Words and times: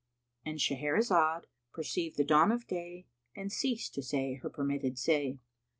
"—And 0.43 0.57
Shahrazad 0.57 1.43
perceived 1.73 2.17
the 2.17 2.23
dawn 2.23 2.51
of 2.51 2.65
day 2.65 3.05
and 3.35 3.51
ceased 3.51 3.93
to 3.93 4.01
say 4.01 4.33
her 4.33 4.49
permitted 4.49 4.97
say. 4.97 5.37